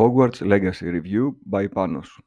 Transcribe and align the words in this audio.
Hogwarts 0.00 0.40
Legacy 0.42 0.86
Review 1.00 1.32
by 1.50 1.68
Panos. 1.74 2.18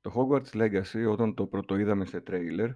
Το 0.00 0.12
Hogwarts 0.14 0.54
Legacy 0.54 1.10
όταν 1.10 1.34
το 1.34 1.46
πρωτοείδαμε 1.46 2.04
σε 2.04 2.20
τρέιλερ 2.20 2.70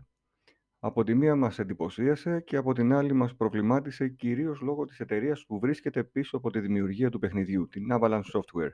από 0.79 1.05
τη 1.05 1.15
μία 1.15 1.37
μας 1.37 1.59
εντυπωσίασε 1.59 2.41
και 2.41 2.57
από 2.57 2.73
την 2.73 2.93
άλλη 2.93 3.13
μας 3.13 3.37
προβλημάτισε 3.37 4.09
κυρίως 4.09 4.61
λόγω 4.61 4.85
της 4.85 5.01
εταιρείας 5.01 5.45
που 5.47 5.59
βρίσκεται 5.59 6.05
πίσω 6.05 6.37
από 6.37 6.51
τη 6.51 6.61
δημιουργία 6.61 7.11
του 7.11 7.19
παιχνιδιού, 7.19 7.69
την 7.69 7.87
Avalanche 7.93 8.31
Software, 8.33 8.73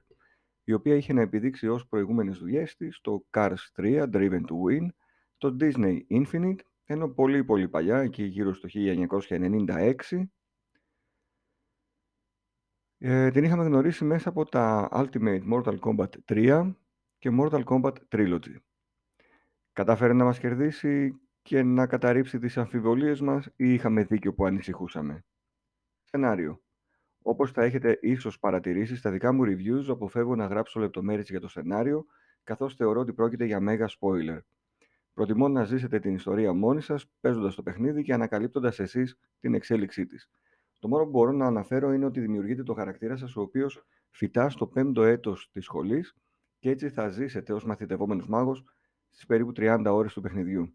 η 0.64 0.72
οποία 0.72 0.94
είχε 0.94 1.12
να 1.12 1.20
επιδείξει 1.20 1.68
ως 1.68 1.86
προηγούμενες 1.86 2.38
δουλειές 2.38 2.76
της 2.76 3.00
το 3.00 3.26
Cars 3.30 3.54
3 3.76 4.02
Driven 4.12 4.40
to 4.40 4.54
Win, 4.68 4.86
το 5.36 5.56
Disney 5.60 5.98
Infinite, 6.10 6.60
ενώ 6.84 7.08
πολύ 7.08 7.44
πολύ 7.44 7.68
παλιά, 7.68 7.98
εκεί 7.98 8.22
γύρω 8.24 8.54
στο 8.54 8.68
1996, 8.68 10.28
ε, 12.98 13.30
την 13.30 13.44
είχαμε 13.44 13.64
γνωρίσει 13.64 14.04
μέσα 14.04 14.28
από 14.28 14.44
τα 14.44 14.88
Ultimate 14.92 15.42
Mortal 15.52 15.78
Kombat 15.78 16.08
3 16.28 16.74
και 17.18 17.30
Mortal 17.40 17.64
Kombat 17.64 17.92
Trilogy. 18.08 18.56
Κατάφερε 19.72 20.12
να 20.12 20.24
μας 20.24 20.38
κερδίσει 20.38 21.20
και 21.42 21.62
να 21.62 21.86
καταρρύψει 21.86 22.38
τις 22.38 22.56
αμφιβολίες 22.56 23.20
μας 23.20 23.46
ή 23.56 23.72
είχαμε 23.72 24.04
δίκιο 24.04 24.34
που 24.34 24.44
ανησυχούσαμε. 24.44 25.24
Σενάριο. 26.02 26.60
Όπως 27.22 27.52
θα 27.52 27.62
έχετε 27.62 27.98
ίσως 28.02 28.38
παρατηρήσει 28.38 28.96
στα 28.96 29.10
δικά 29.10 29.32
μου 29.32 29.42
reviews, 29.44 29.84
αποφεύγω 29.88 30.34
να 30.36 30.46
γράψω 30.46 30.80
λεπτομέρειες 30.80 31.28
για 31.28 31.40
το 31.40 31.48
σενάριο, 31.48 32.06
καθώς 32.44 32.74
θεωρώ 32.74 33.00
ότι 33.00 33.12
πρόκειται 33.12 33.44
για 33.44 33.60
μέγα 33.60 33.88
spoiler. 33.88 34.38
Προτιμώ 35.12 35.48
να 35.48 35.64
ζήσετε 35.64 35.98
την 35.98 36.14
ιστορία 36.14 36.52
μόνοι 36.52 36.80
σας, 36.80 37.06
παίζοντας 37.20 37.54
το 37.54 37.62
παιχνίδι 37.62 38.02
και 38.02 38.12
ανακαλύπτοντας 38.12 38.78
εσείς 38.78 39.18
την 39.40 39.54
εξέλιξή 39.54 40.06
της. 40.06 40.30
Το 40.86 40.92
μόνο 40.92 41.04
που 41.04 41.10
μπορώ 41.10 41.32
να 41.32 41.46
αναφέρω 41.46 41.92
είναι 41.92 42.04
ότι 42.04 42.20
δημιουργείται 42.20 42.62
το 42.62 42.74
χαρακτήρα 42.74 43.16
σας, 43.16 43.36
ο 43.36 43.40
οποίος 43.40 43.86
φυτάς 44.10 44.52
στο 44.52 44.66
πέμπτο 44.66 45.02
έτος 45.02 45.50
της 45.52 45.64
σχολής 45.64 46.16
και 46.58 46.70
έτσι 46.70 46.90
θα 46.90 47.08
ζήσετε 47.08 47.52
ως 47.52 47.64
μαθητευόμενος 47.64 48.28
μάγος 48.28 48.64
στις 49.10 49.26
περίπου 49.26 49.52
30 49.56 49.84
ώρες 49.86 50.12
του 50.12 50.20
παιχνιδιού. 50.20 50.74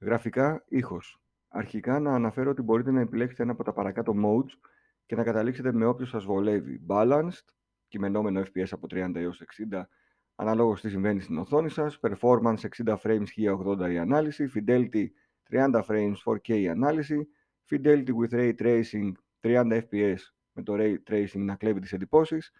Γραφικά, 0.00 0.64
ήχος. 0.68 1.22
Αρχικά 1.48 2.00
να 2.00 2.14
αναφέρω 2.14 2.50
ότι 2.50 2.62
μπορείτε 2.62 2.90
να 2.90 3.00
επιλέξετε 3.00 3.42
ένα 3.42 3.52
από 3.52 3.64
τα 3.64 3.72
παρακάτω 3.72 4.14
modes 4.24 4.68
και 5.06 5.16
να 5.16 5.24
καταλήξετε 5.24 5.72
με 5.72 5.86
όποιο 5.86 6.06
σας 6.06 6.24
βολεύει. 6.24 6.80
Balanced, 6.88 7.44
κειμενόμενο 7.88 8.40
FPS 8.40 8.68
από 8.70 8.86
30 8.90 9.14
έως 9.14 9.40
60, 9.40 9.88
αναλόγως 10.34 10.80
τι 10.80 10.88
συμβαίνει 10.88 11.20
στην 11.20 11.38
οθόνη 11.38 11.70
σας, 11.70 11.98
Performance 12.00 12.58
60 12.84 12.96
frames 13.02 13.26
1080 13.36 13.90
η 13.92 13.98
ανάλυση, 13.98 14.50
Fidelity 14.54 15.06
30 15.50 15.82
frames 15.86 16.16
4K 16.24 16.48
η 16.48 16.68
ανάλυση, 16.68 17.28
Fidelity 17.70 18.12
with 18.12 18.32
Ray 18.32 18.54
Tracing 18.58 19.12
30 19.40 19.82
fps 19.90 20.18
με 20.52 20.62
το 20.62 20.74
Ray 20.76 20.96
Tracing 21.10 21.38
να 21.38 21.56
κλέβει 21.56 21.80
τις 21.80 21.92
εντυπώσεις, 21.92 22.52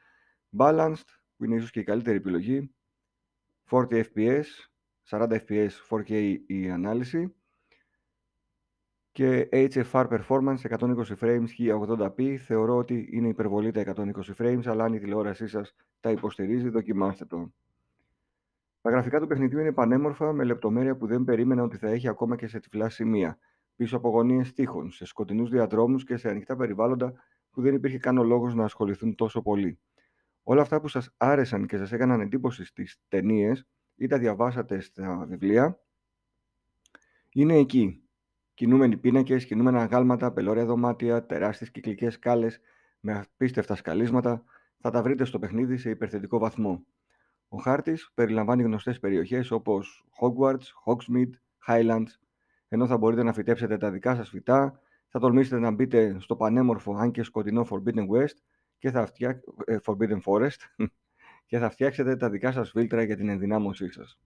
Balanced 0.59 1.09
που 1.37 1.45
είναι 1.45 1.55
ίσως 1.55 1.71
και 1.71 1.81
η 1.81 1.85
καλύτερη 1.85 2.17
επιλογή, 2.17 2.75
40 3.71 4.05
fps, 4.05 4.45
40 5.09 5.39
fps 5.47 5.71
4K 5.89 6.37
η 6.47 6.71
ανάλυση 6.71 7.35
και 9.13 9.49
HFR 9.53 10.09
Performance 10.09 10.57
120 10.79 11.05
frames 11.21 11.47
1080p 11.59 12.37
θεωρώ 12.37 12.77
ότι 12.77 13.09
είναι 13.13 13.29
υπερβολή 13.29 13.71
τα 13.71 13.95
120 13.97 14.13
frames 14.39 14.67
αλλά 14.67 14.85
αν 14.85 14.93
η 14.93 14.99
τηλεόρασή 14.99 15.47
σας 15.47 15.75
τα 16.01 16.11
υποστηρίζει 16.11 16.69
δοκιμάστε 16.69 17.25
το. 17.25 17.53
Τα 18.81 18.91
γραφικά 18.91 19.21
του 19.21 19.27
παιχνιδιού 19.27 19.59
είναι 19.59 19.73
πανέμορφα 19.73 20.33
με 20.33 20.45
λεπτομέρεια 20.45 20.97
που 20.97 21.07
δεν 21.07 21.25
περίμενα 21.25 21.63
ότι 21.63 21.77
θα 21.77 21.89
έχει 21.89 22.09
ακόμα 22.09 22.37
και 22.37 22.47
σε 22.47 22.61
τυφλά 22.61 22.89
σημεία 22.89 23.39
πίσω 23.77 23.97
από 23.97 24.09
γωνίες 24.09 24.53
τείχων, 24.53 24.91
σε 24.91 25.05
σκοτεινούς 25.05 25.51
διαδρόμους 25.51 26.05
και 26.05 26.17
σε 26.17 26.29
ανοιχτά 26.29 26.57
περιβάλλοντα 26.57 27.13
που 27.51 27.63
δεν 27.63 27.75
υπήρχε 27.75 27.99
καν 27.99 28.19
ο 28.19 28.23
λόγος 28.23 28.55
να 28.55 28.65
ασχοληθούν 28.65 29.15
τόσο 29.15 29.43
πολύ. 29.43 29.79
Όλα 30.43 30.63
αυτά 30.63 30.81
που 30.81 30.89
σας 30.89 31.15
άρεσαν 31.17 31.67
και 31.67 31.77
σας 31.77 31.93
έκαναν 31.93 32.21
εντύπωση 32.21 32.65
στις 32.65 33.01
ταινίες 33.09 33.67
ή 33.95 34.07
τα 34.07 34.19
διαβάσατε 34.19 34.81
στα 34.81 35.25
βιβλία, 35.29 35.79
είναι 37.31 37.55
εκεί. 37.55 37.99
Κινούμενοι 38.55 38.97
πίνακες, 38.97 39.45
κινούμενα 39.45 39.85
γάλματα, 39.85 40.33
πελώρια 40.33 40.65
δωμάτια, 40.65 41.27
τεράστιες 41.27 41.71
κυκλικές 41.71 42.15
σκάλες 42.15 42.61
με 43.01 43.19
απίστευτα 43.19 43.75
σκαλίσματα, 43.75 44.45
θα 44.79 44.91
τα 44.91 45.03
βρείτε 45.03 45.25
στο 45.25 45.39
παιχνίδι 45.39 45.77
σε 45.77 45.91
υπερθετικό 45.91 46.39
βαθμό. 46.39 46.87
Ο 47.49 47.57
χάρτης 47.57 48.11
περιλαμβάνει 48.15 48.63
γνωστές 48.63 48.99
περιοχές 48.99 49.51
όπως 49.51 50.07
Hogwarts, 50.21 50.67
Hogsmeade, 50.85 51.31
Highlands, 51.67 52.24
ενώ 52.75 52.87
θα 52.87 52.97
μπορείτε 52.97 53.23
να 53.23 53.33
φυτέψετε 53.33 53.77
τα 53.77 53.91
δικά 53.91 54.15
σας 54.15 54.29
φυτά, 54.29 54.81
θα 55.09 55.19
τολμήσετε 55.19 55.59
να 55.59 55.71
μπείτε 55.71 56.17
στο 56.19 56.37
πανέμορφο 56.37 56.97
αν 56.97 57.11
και 57.11 57.23
σκοτεινό 57.23 57.67
Forbidden 57.71 58.09
West 58.09 58.37
και 58.79 58.91
θα 58.91 59.07
φτιάξ... 59.07 59.41
Ε, 59.65 59.77
Forbidden 59.85 60.21
Forest 60.25 60.57
και 61.47 61.59
θα 61.59 61.71
φτιάξετε 61.71 62.17
τα 62.17 62.31
δικά 62.31 62.53
σας 62.53 62.71
φίλτρα 62.71 63.03
για 63.03 63.17
την 63.17 63.29
ενδυνάμωσή 63.29 63.93
σας. 63.93 64.19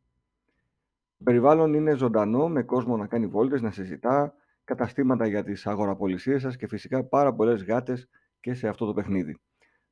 Το 1.19 1.25
περιβάλλον 1.25 1.75
είναι 1.75 1.95
ζωντανό, 1.95 2.49
με 2.49 2.63
κόσμο 2.63 2.97
να 2.97 3.07
κάνει 3.07 3.27
βόλτες, 3.27 3.63
να 3.63 3.71
συζητά, 3.71 4.35
καταστήματα 4.65 5.27
για 5.27 5.45
τις 5.45 5.67
αγοραπολισίες 5.67 6.43
σας 6.43 6.57
και 6.57 6.69
φυσικά 6.69 7.05
πάρα 7.05 7.35
πολλές 7.35 7.65
γάτες 7.65 8.09
και 8.41 8.55
σε 8.55 8.69
αυτό 8.69 8.87
το 8.87 8.93
παιχνίδι. 8.93 9.39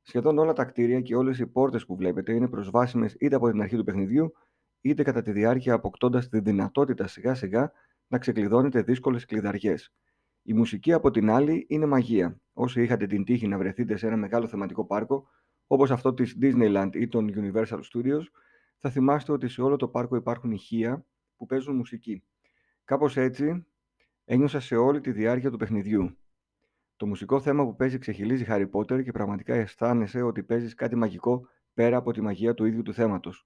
Σχεδόν 0.01 0.37
όλα 0.37 0.53
τα 0.53 0.65
κτίρια 0.65 1.01
και 1.01 1.15
όλες 1.15 1.39
οι 1.39 1.47
πόρτες 1.47 1.85
που 1.85 1.95
βλέπετε 1.95 2.33
είναι 2.33 2.47
προσβάσιμες 2.47 3.15
είτε 3.19 3.35
από 3.35 3.51
την 3.51 3.61
αρχή 3.61 3.75
του 3.75 3.83
παιχνιδιού, 3.83 4.33
είτε 4.81 5.03
κατά 5.03 5.21
τη 5.21 5.31
διάρκεια 5.31 5.73
αποκτώντας 5.73 6.29
τη 6.29 6.39
δυνατότητα 6.39 7.07
σιγά 7.07 7.33
σιγά 7.33 7.71
να 8.07 8.17
ξεκλειδώνετε 8.17 8.81
δύσκολες 8.81 9.25
κλειδαριές. 9.25 9.93
Η 10.41 10.53
μουσική 10.53 10.93
από 10.93 11.11
την 11.11 11.29
άλλη 11.29 11.65
είναι 11.69 11.85
μαγεία. 11.85 12.41
Όσοι 12.53 12.81
είχατε 12.81 13.07
την 13.07 13.23
τύχη 13.23 13.47
να 13.47 13.57
βρεθείτε 13.57 13.97
σε 13.97 14.07
ένα 14.07 14.17
μεγάλο 14.17 14.47
θεματικό 14.47 14.85
πάρκο, 14.85 15.27
όπως 15.67 15.91
αυτό 15.91 16.13
της 16.13 16.37
Disneyland 16.41 16.89
ή 16.93 17.07
των 17.07 17.29
Universal 17.35 17.79
Studios, 17.93 18.23
θα 18.77 18.89
θυμάστε 18.89 19.31
ότι 19.31 19.47
σε 19.47 19.61
όλο 19.61 19.75
το 19.75 19.87
πάρκο 19.87 20.15
υπάρχουν 20.15 20.51
ηχεία 20.51 21.05
που 21.37 21.45
παίζουν 21.45 21.75
μουσική. 21.75 22.23
Κάπως 22.83 23.17
έτσι 23.17 23.65
ένιωσα 24.25 24.59
σε 24.59 24.75
όλη 24.75 25.01
τη 25.01 25.11
διάρκεια 25.11 25.51
του 25.51 25.57
παιχνιδιού. 25.57 26.17
Το 26.95 27.05
μουσικό 27.07 27.39
θέμα 27.41 27.65
που 27.65 27.75
παίζει 27.75 27.97
ξεχυλίζει 27.97 28.45
Harry 28.47 28.69
Potter 28.71 29.03
και 29.03 29.11
πραγματικά 29.11 29.53
αισθάνεσαι 29.53 30.21
ότι 30.21 30.43
παίζεις 30.43 30.73
κάτι 30.73 30.95
μαγικό 30.95 31.47
πέρα 31.73 31.97
από 31.97 32.11
τη 32.11 32.21
μαγεία 32.21 32.53
του 32.53 32.65
ίδιου 32.65 32.81
του 32.81 32.93
θέματος. 32.93 33.45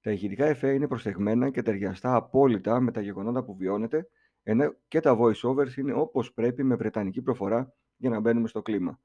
Τα 0.00 0.10
ηχητικά 0.10 0.46
εφέ 0.46 0.72
είναι 0.72 0.88
προσεγμένα 0.88 1.50
και 1.50 1.62
ταιριαστά 1.62 2.14
απόλυτα 2.14 2.80
με 2.80 2.92
τα 2.92 3.00
γεγονότα 3.00 3.44
που 3.44 3.56
βιώνετε, 3.56 4.08
ενώ 4.42 4.74
και 4.88 5.00
τα 5.00 5.18
voice-overs 5.20 5.76
είναι 5.76 5.92
όπως 5.92 6.32
πρέπει 6.32 6.62
με 6.62 6.74
βρετανική 6.74 7.22
προφορά 7.22 7.74
για 7.96 8.10
να 8.10 8.20
μπαίνουμε 8.20 8.48
στο 8.48 8.62
κλίμα. 8.62 9.00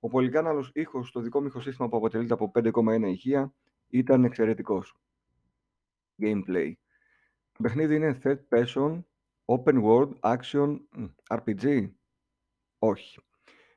Ο 0.00 0.08
πολυκάναλος 0.08 0.70
ήχος 0.74 1.08
στο 1.08 1.20
δικό 1.20 1.40
μου 1.40 1.46
ηχοσύστημα 1.46 1.88
που 1.88 1.96
αποτελείται 1.96 2.34
από 2.34 2.50
5,1 2.54 3.02
ηχεία 3.02 3.54
ήταν 3.88 4.24
εξαιρετικός. 4.24 4.96
Gameplay. 6.22 6.72
Το 7.52 7.62
παιχνίδι 7.62 7.94
είναι 7.94 8.18
third 8.22 8.38
person, 8.48 9.02
open 9.44 9.82
world, 9.82 10.12
action, 10.20 10.76
RPG; 11.28 11.90
Όχι. 12.78 13.20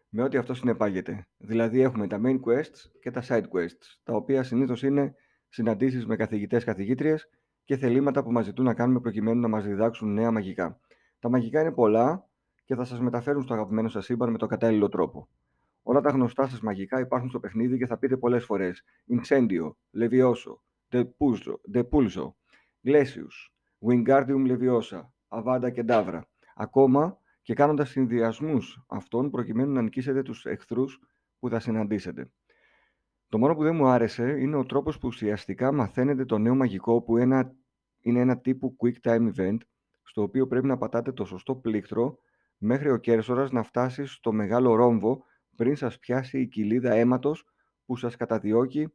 Με 0.10 0.24
ό,τι 0.24 0.38
αυτό 0.38 0.54
συνεπάγεται. 0.54 1.28
Δηλαδή 1.38 1.81
έχουμε 1.81 2.08
τα 2.08 2.22
main 2.24 2.40
quests 2.42 2.92
και 3.02 3.12
τα 3.12 3.24
side 3.28 3.46
quests, 3.54 4.00
τα 4.04 4.14
οποία 4.14 4.44
συνήθως 4.44 4.84
είναι 4.84 5.16
συναντήσεις 5.51 6.06
με 6.06 6.16
καθηγητέ-καθηγήτριε 6.16 7.16
και 7.63 7.78
θελήματα 7.78 8.23
που 8.23 8.31
μας 8.31 8.45
ζητούν 8.45 8.66
να 8.66 8.73
κάνουμε 8.73 9.00
προκειμένου 9.00 9.39
να 9.39 9.47
μας 9.47 9.66
διδάξουν 9.66 10.13
νέα 10.13 10.31
μαγικά. 10.31 10.79
Τα 11.19 11.29
μαγικά 11.29 11.62
είναι 11.62 11.72
πολλά 11.72 12.28
και 12.63 12.75
θα 12.75 12.84
σας 12.84 13.00
μεταφέρουν 13.00 13.41
στο 13.44 13.53
αγαπημένο 13.53 13.89
σας 13.89 14.06
σύμπαν 14.06 14.31
με 14.31 14.38
το 14.38 14.45
κατάλληλο 14.45 14.89
τρόπο. 14.89 15.28
Όλα 15.84 16.01
τα 16.01 16.09
γνωστά 16.09 16.47
σας 16.47 16.62
μαγικά 16.62 17.00
υπάρχουν 17.00 17.29
στο 17.29 17.39
παιχνίδι 17.39 17.78
και 17.78 17.85
θα 17.85 17.97
πείτε 17.97 18.17
πολλές 18.17 18.45
φορές 18.45 18.84
Incendio, 19.09 19.72
Levioso, 19.97 20.56
Depulso, 21.73 22.33
Glacius, 22.85 23.51
Wingardium 23.88 24.47
Leviosa, 24.47 25.01
Avada 25.28 25.72
και 25.73 25.85
Davra. 25.88 26.22
Ακόμα 26.56 27.18
και 27.41 27.53
κάνοντας 27.53 27.89
συνδυασμούς 27.89 28.83
αυτών 28.88 29.29
προκειμένου 29.29 29.72
να 29.72 29.81
νικήσετε 29.81 30.22
τους 30.22 30.45
εχθρούς 30.45 31.00
που 31.39 31.50
θα 31.50 31.59
συναντήσετε. 31.59 32.31
Το 33.31 33.38
μόνο 33.38 33.56
που 33.56 33.63
δεν 33.63 33.75
μου 33.75 33.88
άρεσε 33.88 34.39
είναι 34.39 34.56
ο 34.56 34.66
τρόπος 34.66 34.98
που 34.98 35.07
ουσιαστικά 35.07 35.72
μαθαίνετε 35.72 36.25
το 36.25 36.38
νέο 36.38 36.56
μαγικό 36.56 37.01
που 37.01 37.18
ένα, 37.18 37.54
είναι 38.01 38.19
ένα 38.19 38.39
τύπου 38.39 38.75
quick 38.80 39.10
time 39.10 39.31
event 39.36 39.57
στο 40.04 40.22
οποίο 40.22 40.48
πρέπει 40.48 40.68
να 40.68 40.78
πατάτε 40.78 41.12
το 41.12 41.25
σωστό 41.25 41.56
πλήκτρο 41.56 42.18
μέχρι 42.57 42.89
ο 42.89 42.98
κέρσορας 42.98 43.51
να 43.51 43.63
φτάσει 43.63 44.06
στο 44.06 44.31
μεγάλο 44.31 44.75
ρόμβο 44.75 45.24
πριν 45.56 45.75
σας 45.75 46.00
πιάσει 46.00 46.39
η 46.39 46.48
κοιλίδα 46.48 46.94
αίματος 46.94 47.45
που 47.86 47.95
σας 47.95 48.16
καταδιώκει 48.16 48.94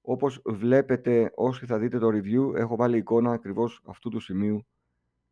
όπως 0.00 0.42
βλέπετε 0.44 1.32
όσοι 1.34 1.66
θα 1.66 1.78
δείτε 1.78 1.98
το 1.98 2.08
review 2.08 2.54
έχω 2.54 2.76
βάλει 2.76 2.96
εικόνα 2.96 3.32
ακριβώς 3.32 3.82
αυτού 3.86 4.08
του 4.08 4.20
σημείου 4.20 4.66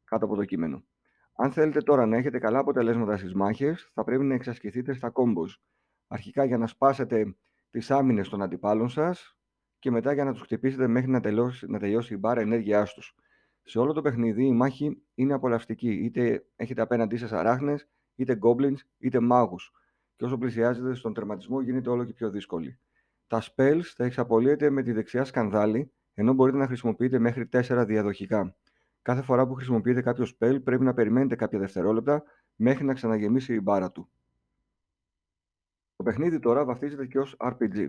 κάτω 0.05 0.25
από 0.25 0.37
το 0.37 0.45
κείμενο. 0.45 0.85
Αν 1.33 1.53
θέλετε 1.53 1.81
τώρα 1.81 2.07
να 2.07 2.17
έχετε 2.17 2.39
καλά 2.39 2.59
αποτελέσματα 2.59 3.17
στις 3.17 3.35
μάχες 3.35 3.91
θα 3.95 4.05
πρέπει 4.05 4.25
να 4.25 4.35
εξασκηθείτε 4.35 4.93
στα 4.93 5.13
combos. 5.15 5.61
Αρχικά 6.07 6.45
για 6.45 6.59
να 6.59 6.67
σπάσετε 6.67 7.35
τις 7.71 7.91
άμυνες 7.91 8.29
των 8.29 8.43
αντιπάλων 8.43 8.89
σας 8.89 9.37
και 9.79 9.91
μετά 9.91 10.13
για 10.13 10.25
να 10.25 10.33
τους 10.33 10.43
χτυπήσετε 10.43 10.87
μέχρι 10.87 11.11
να 11.11 11.21
τελειώσει, 11.21 11.67
να 11.67 11.79
τελειώσει 11.79 12.15
η 12.15 12.17
μπάρα 12.21 12.41
ενέργειάς 12.41 12.95
τους. 12.95 13.15
Σε 13.63 13.79
όλο 13.79 13.93
το 13.93 14.01
παιχνίδι 14.01 14.45
η 14.45 14.53
μάχη 14.53 15.03
είναι 15.15 15.33
απολαυστική. 15.33 15.91
Είτε 15.91 16.47
έχετε 16.57 16.83
απέναντί 16.83 17.17
σας 17.17 17.33
αράχνες, 17.33 17.89
είτε 18.15 18.39
goblins, 18.43 18.79
είτε 18.99 19.21
μάγους. 19.21 19.73
Και 20.17 20.25
όσο 20.25 20.39
πλησιάζετε 20.39 20.95
στον 20.95 21.15
τερματισμό 21.15 21.61
γίνεται 21.61 21.91
όλο 21.91 22.05
και 22.05 22.13
πιο 22.13 22.31
δύσκολη. 22.31 22.79
Τα 23.27 23.43
spells 23.43 23.83
θα 23.97 24.05
εξαπολύετε 24.05 24.71
με 24.71 24.83
τη 24.83 24.93
δεξιά 24.93 25.25
σκανδάλη, 25.25 25.93
ενώ 26.15 26.33
μπορείτε 26.33 26.59
να 26.59 26.67
χρησιμοποιείτε 26.67 27.19
μέχρι 27.19 27.47
4 27.53 27.85
διαδοχικά. 27.87 28.57
Κάθε 29.03 29.23
φορά 29.23 29.47
που 29.47 29.55
χρησιμοποιείτε 29.55 30.03
κάποιο 30.03 30.27
spell 30.27 30.59
πρέπει 30.65 30.85
να 30.85 30.95
περιμένετε 30.95 31.37
κάποια 31.37 31.59
δευτερόλεπτα 31.59 32.23
μέχρι 32.55 32.85
να 32.85 32.95
ξαναγεμίσει 32.95 33.55
η 33.55 33.61
μπάρα 33.63 33.93
του. 33.93 34.11
Το 36.01 36.07
παιχνίδι 36.07 36.39
τώρα 36.39 36.65
βαφτίζεται 36.65 37.07
και 37.07 37.19
ως 37.19 37.37
RPG. 37.39 37.89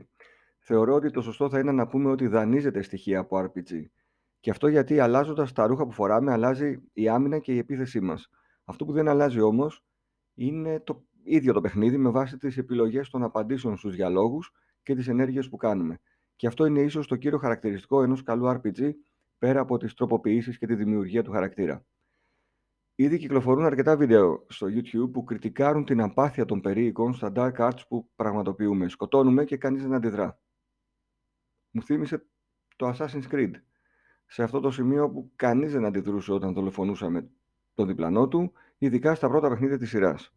Θεωρώ 0.60 0.94
ότι 0.94 1.12
το 1.12 1.22
σωστό 1.22 1.50
θα 1.50 1.60
είναι 1.60 1.72
να 1.72 1.88
πούμε 1.88 2.12
ότι 2.12 2.28
δανείζεται 2.28 2.82
στοιχεία 2.82 3.20
από 3.20 3.40
RPG. 3.40 3.86
Και 4.40 4.50
αυτό 4.50 4.68
γιατί 4.68 5.00
αλλάζοντας 5.00 5.52
τα 5.54 5.68
ρούχα 5.68 5.86
που 5.86 5.92
φοράμε, 5.92 6.32
αλλάζει 6.32 6.82
η 6.94 7.10
άμυνα 7.10 7.40
και 7.40 7.54
η 7.54 7.58
επίθεσή 7.58 8.00
μας. 8.00 8.30
Αυτό 8.66 8.86
που 8.86 8.92
δεν 8.92 9.08
αλλάζει 9.08 9.40
όμως 9.40 9.86
είναι 10.34 10.80
το 10.80 11.06
ίδιο 11.24 11.54
το 11.54 11.62
παιχνίδι 11.62 11.98
με 11.98 12.10
βάση 12.10 12.38
τις 12.38 12.58
επιλογές 12.58 13.10
των 13.10 13.24
απαντήσεων 13.24 13.78
στους 13.78 13.96
διαλόγους 13.96 14.52
και 14.84 14.96
τις 14.96 15.08
ενέργειες 15.08 15.50
που 15.50 15.58
κάνουμε. 15.58 16.00
Και 16.36 16.48
αυτό 16.48 16.66
είναι 16.66 16.82
ίσως 16.82 17.08
το 17.08 17.16
κύριο 17.16 17.38
χαρακτηριστικό 17.38 18.04
ενός 18.04 18.24
καλού 18.24 18.48
RPG 18.48 18.92
πέρα 19.38 19.60
από 19.60 19.78
τις 19.78 19.94
τροποποιήσεις 19.94 20.58
και 20.58 20.66
τη 20.66 20.76
δημιουργία 20.76 21.24
του 21.24 21.32
χαρακτήρα. 21.32 21.86
Ήδη 23.02 23.18
κυκλοφορούν 23.18 23.66
αρκετά 23.66 23.98
βίντεο 23.98 24.46
στο 24.50 24.68
YouTube 24.68 25.12
που 25.12 25.24
κριτικάρουν 25.24 25.86
την 25.86 26.02
απάθεια 26.02 26.46
των 26.46 26.62
περίοικων 26.62 27.14
στα 27.14 27.32
Dark 27.36 27.54
Arts 27.58 27.80
που 27.88 28.10
πραγματοποιούμε. 28.16 28.90
Σκοτώνουμε 28.90 29.46
και 29.46 29.58
κανείς 29.58 29.82
δεν 29.82 29.94
αντιδρά. 29.94 30.40
Μου 31.72 31.82
θύμισε 31.82 32.26
το 32.76 32.90
Assassin's 32.90 33.32
Creed. 33.32 33.52
Σε 34.26 34.44
αυτό 34.44 34.60
το 34.60 34.72
σημείο 34.72 35.10
που 35.10 35.32
κανείς 35.36 35.72
δεν 35.72 35.86
αντιδρούσε 35.86 36.32
όταν 36.32 36.54
δολοφονούσαμε 36.54 37.30
τον 37.74 37.88
διπλανό 37.88 38.28
του, 38.28 38.52
ειδικά 38.78 39.16
στα 39.16 39.28
πρώτα 39.28 39.50
παιχνίδια 39.50 39.78
της 39.78 39.90
σειράς. 39.90 40.34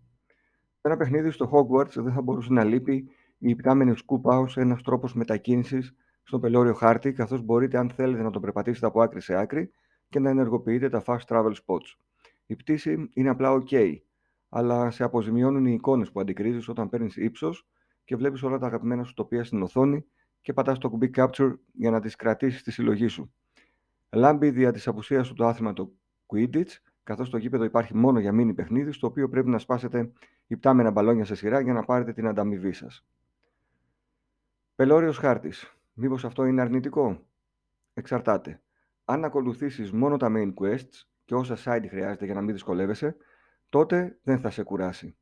Ένα 0.80 0.96
παιχνίδι 0.96 1.30
στο 1.30 1.50
Hogwarts 1.52 1.94
δεν 1.94 2.12
θα 2.12 2.22
μπορούσε 2.22 2.52
να 2.52 2.64
λείπει 2.64 2.94
η 3.38 3.48
υπτάμενη 3.48 3.96
σκούπα 3.96 4.38
ως 4.38 4.56
ένας 4.56 4.82
τρόπος 4.82 5.14
μετακίνησης 5.14 5.94
στον 6.22 6.40
πελώριο 6.40 6.74
χάρτη, 6.74 7.12
καθώς 7.12 7.42
μπορείτε 7.42 7.78
αν 7.78 7.90
θέλετε 7.90 8.22
να 8.22 8.30
το 8.30 8.40
περπατήσετε 8.40 8.86
από 8.86 9.02
άκρη 9.02 9.20
σε 9.20 9.34
άκρη 9.34 9.70
και 10.08 10.18
να 10.18 10.30
ενεργοποιείτε 10.30 10.88
τα 10.88 11.02
fast 11.06 11.24
travel 11.26 11.52
spots. 11.52 11.96
Η 12.46 12.56
πτήση 12.56 13.08
είναι 13.14 13.28
απλά 13.28 13.62
ok, 13.62 13.96
αλλά 14.48 14.90
σε 14.90 15.04
αποζημιώνουν 15.04 15.66
οι 15.66 15.72
εικόνες 15.72 16.10
που 16.10 16.20
αντικρίζεις 16.20 16.68
όταν 16.68 16.88
παίρνεις 16.88 17.16
ύψος 17.16 17.66
και 18.04 18.16
βλέπεις 18.16 18.42
όλα 18.42 18.58
τα 18.58 18.66
αγαπημένα 18.66 19.04
σου 19.04 19.14
τοπία 19.14 19.44
στην 19.44 19.62
οθόνη 19.62 20.04
και 20.40 20.52
πατάς 20.52 20.78
το 20.78 20.90
κουμπί 20.90 21.10
Capture 21.14 21.54
για 21.72 21.90
να 21.90 22.00
τις 22.00 22.16
κρατήσεις 22.16 22.60
στη 22.60 22.70
συλλογή 22.70 23.06
σου. 23.06 23.32
Λάμπει 24.10 24.50
δια 24.50 24.72
της 24.72 24.86
απουσίας 24.88 25.28
του 25.28 25.34
το 25.34 25.46
άθλημα 25.46 25.72
το 25.72 25.92
Quidditch, 26.26 26.70
καθώς 27.02 27.30
το 27.30 27.36
γήπεδο 27.36 27.64
υπάρχει 27.64 27.96
μόνο 27.96 28.18
για 28.18 28.32
μίνι 28.32 28.54
παιχνίδι, 28.54 28.92
στο 28.92 29.06
οποίο 29.06 29.28
πρέπει 29.28 29.48
να 29.48 29.58
σπάσετε 29.58 30.12
υπτάμενα 30.46 30.90
μπαλόνια 30.90 31.24
σε 31.24 31.34
σειρά 31.34 31.60
για 31.60 31.72
να 31.72 31.84
πάρετε 31.84 32.12
την 32.12 32.26
ανταμοιβή 32.26 32.72
σας. 32.72 33.06
Πελώριος 34.74 35.18
χάρτης. 35.18 35.76
Μήπως 35.92 36.24
αυτό 36.24 36.44
είναι 36.44 36.60
αρνητικό; 36.60 37.26
Εξαρτάται. 37.94 38.62
Αν 39.04 39.24
ακολουθήσεις 39.24 39.92
μόνο 39.92 40.16
τα 40.16 40.32
main 40.36 40.54
quests 40.54 41.06
και 41.24 41.34
όσα 41.34 41.56
side 41.64 41.86
χρειάζεται 41.88 42.24
για 42.24 42.34
να 42.34 42.40
μην 42.40 42.52
δυσκολεύεσαι, 42.52 43.16
τότε 43.68 44.18
δεν 44.22 44.38
θα 44.38 44.50
σε 44.50 44.62
κουράσει. 44.62 45.16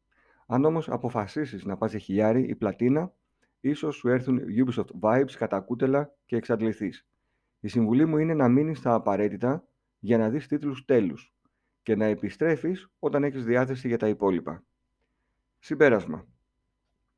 Αν 0.47 0.65
όμως 0.65 0.89
αποφασίσεις 0.89 1.65
να 1.65 1.77
πας 1.77 1.91
για 1.91 2.01
χιλιάρι 2.01 2.43
ή 2.43 2.55
πλατίνα, 2.55 3.13
ίσως 3.61 3.97
σου 3.97 4.09
έρθουν 4.09 4.41
Ubisoft 4.65 5.01
vibes 5.01 5.33
κατά 5.39 5.61
κούτελα 5.61 6.15
και 6.27 6.37
εξαντληθείς. 6.37 7.07
Η 7.61 7.69
συμβουλή 7.69 8.07
μου 8.07 8.19
είναι 8.19 8.35
να 8.35 8.49
μείνεις 8.49 8.79
στα 8.79 8.95
απαραίτητα 8.95 9.65
για 9.99 10.19
να 10.19 10.31
δεις 10.31 10.47
τίτλους 10.47 10.85
τέλους 10.85 11.35
και 11.83 11.97
να 11.97 12.05
επιστρέφεις 12.05 12.91
όταν 12.99 13.25
έχεις 13.25 13.45
διάθεση 13.45 13.89
για 13.89 13.99
τα 13.99 14.09
υπόλοιπα. 14.09 14.65
Συμπέρασμα. 15.59 16.27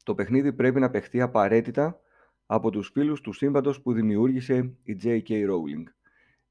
Το 0.05 0.15
παιχνίδι 0.15 0.53
πρέπει 0.53 0.81
να 0.81 0.91
παιχτεί 0.91 1.21
απαραίτητα 1.21 2.01
από 2.47 2.71
τους 2.71 2.89
φίλους 2.89 3.21
του 3.21 3.33
σύμπαντος 3.33 3.81
που 3.83 3.93
δημιούργησε 3.93 4.75
η 4.83 4.99
J.K. 5.03 5.29
Rowling. 5.29 5.85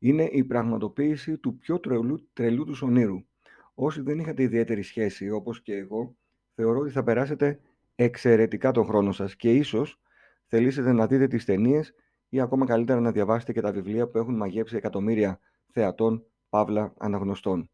Είναι 0.04 0.24
η 0.24 0.44
πραγματοποίηση 0.44 1.38
του 1.38 1.58
πιο 1.58 1.80
τρελού, 1.80 2.30
τρελού 2.34 2.66
του 2.66 2.76
ονείρου. 2.82 3.26
Όσοι 3.74 4.02
δεν 4.02 4.20
είχατε 4.20 4.44
ιδιαίτερη 4.44 4.82
σχέση, 4.82 5.30
όπως 5.30 5.62
και 5.62 5.76
εγώ, 5.76 6.16
θεωρώ 6.56 6.80
ότι 6.80 6.92
θα 6.92 7.04
περάσετε 7.04 7.60
εξαιρετικά 7.96 8.72
τον 8.72 8.86
χρόνο 8.86 9.12
σας 9.12 9.36
και 9.36 9.54
ίσως 9.54 10.02
θελήσετε 10.46 10.92
να 10.92 11.08
δείτε 11.08 11.28
τις 11.28 11.46
ταινίες 11.46 11.94
ή 12.30 12.40
ακόμα 12.40 12.66
καλύτερα 12.66 13.00
να 13.00 13.12
διαβάσετε 13.12 13.54
και 13.54 13.62
τα 13.62 13.72
βιβλία 13.72 14.08
που 14.08 14.18
έχουν 14.18 14.36
μαγέψει 14.36 14.76
εκατομμύρια 14.76 15.40
θεατών, 15.72 16.26
παύλα, 16.50 16.94
αναγνωστών. 16.98 17.70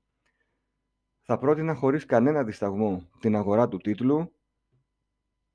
Θα 1.22 1.38
πρότεινα 1.38 1.75
χωρίς 1.75 2.06
κανένα 2.06 2.44
δισταγμό 2.44 3.10
την 3.20 3.36
αγορά 3.36 3.68
του 3.68 3.78
τίτλου, 3.78 4.34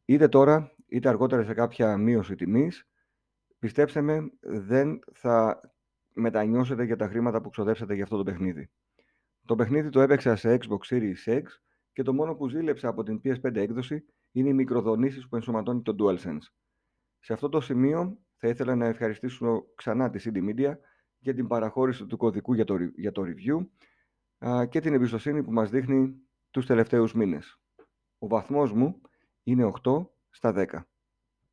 είτε 0.04 0.28
τώρα 0.28 0.74
είτε 0.86 1.08
αργότερα 1.08 1.44
σε 1.44 1.54
κάποια 1.54 1.96
μείωση 1.96 2.34
τιμής. 2.34 2.88
Πιστέψτε 3.58 4.00
με, 4.00 4.30
δεν 4.40 4.98
θα 5.12 5.60
μετανιώσετε 6.14 6.84
για 6.84 6.96
τα 6.96 7.08
χρήματα 7.08 7.40
που 7.40 7.50
ξοδέψατε 7.50 7.94
για 7.94 8.02
αυτό 8.02 8.16
το 8.16 8.22
παιχνίδι. 8.22 8.70
Το 9.46 9.54
παιχνίδι 9.54 9.88
το 9.88 10.00
έπαιξα 10.00 10.36
σε 10.36 10.58
Xbox 10.60 10.94
Series 10.94 11.38
X 11.38 11.42
και 11.92 12.02
το 12.02 12.12
μόνο 12.12 12.34
που 12.34 12.48
ζήλεψα 12.48 12.88
από 12.88 13.02
την 13.02 13.20
PS5 13.24 13.54
έκδοση 13.54 14.04
είναι 14.32 14.48
οι 14.48 14.52
μικροδονήσεις 14.52 15.28
που 15.28 15.36
ενσωματώνει 15.36 15.82
το 15.82 15.94
DualSense. 15.98 16.46
Σε 17.18 17.32
αυτό 17.32 17.48
το 17.48 17.60
σημείο 17.60 18.18
θα 18.36 18.48
ήθελα 18.48 18.74
να 18.74 18.86
ευχαριστήσω 18.86 19.64
ξανά 19.74 20.10
τη 20.10 20.24
CD 20.24 20.50
Media 20.50 20.74
για 21.18 21.34
την 21.34 21.46
παραχώρηση 21.46 22.06
του 22.06 22.16
κωδικού 22.16 22.54
για 22.54 22.64
το, 22.64 22.76
για 22.96 23.12
το 23.12 23.22
review 23.26 23.66
και 24.68 24.80
την 24.80 24.94
εμπιστοσύνη 24.94 25.42
που 25.42 25.52
μας 25.52 25.70
δείχνει 25.70 26.14
τους 26.50 26.66
τελευταίους 26.66 27.14
μήνες. 27.14 27.60
Ο 28.18 28.26
βαθμός 28.28 28.72
μου 28.72 29.00
είναι 29.42 29.72
8 29.82 30.06
στα 30.30 30.52
10. 30.56 30.82